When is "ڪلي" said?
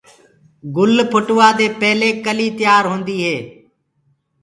2.25-2.47